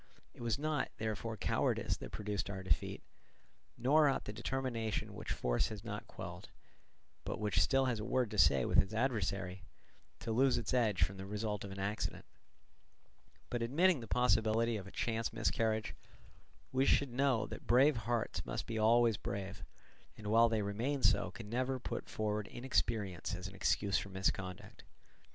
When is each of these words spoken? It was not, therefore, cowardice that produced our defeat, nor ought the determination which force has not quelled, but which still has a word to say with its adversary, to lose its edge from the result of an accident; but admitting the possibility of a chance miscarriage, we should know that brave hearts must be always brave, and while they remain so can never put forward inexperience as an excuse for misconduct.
It 0.33 0.41
was 0.41 0.57
not, 0.57 0.89
therefore, 0.97 1.37
cowardice 1.37 1.95
that 1.97 2.09
produced 2.11 2.49
our 2.49 2.63
defeat, 2.63 3.03
nor 3.77 4.09
ought 4.09 4.25
the 4.25 4.33
determination 4.33 5.13
which 5.13 5.31
force 5.31 5.67
has 5.67 5.83
not 5.83 6.07
quelled, 6.07 6.49
but 7.23 7.39
which 7.39 7.61
still 7.61 7.85
has 7.85 7.99
a 7.99 8.03
word 8.03 8.31
to 8.31 8.39
say 8.39 8.65
with 8.65 8.79
its 8.79 8.95
adversary, 8.95 9.61
to 10.21 10.31
lose 10.31 10.57
its 10.57 10.73
edge 10.73 11.03
from 11.03 11.17
the 11.17 11.25
result 11.27 11.63
of 11.63 11.69
an 11.69 11.77
accident; 11.77 12.25
but 13.51 13.61
admitting 13.61 13.99
the 13.99 14.07
possibility 14.07 14.75
of 14.75 14.87
a 14.87 14.91
chance 14.91 15.31
miscarriage, 15.31 15.93
we 16.71 16.83
should 16.83 17.11
know 17.13 17.45
that 17.45 17.67
brave 17.67 17.97
hearts 17.97 18.43
must 18.43 18.65
be 18.65 18.79
always 18.79 19.17
brave, 19.17 19.63
and 20.17 20.25
while 20.25 20.49
they 20.49 20.63
remain 20.63 21.03
so 21.03 21.29
can 21.29 21.47
never 21.47 21.79
put 21.79 22.09
forward 22.09 22.47
inexperience 22.47 23.35
as 23.35 23.47
an 23.47 23.53
excuse 23.53 23.99
for 23.99 24.09
misconduct. 24.09 24.83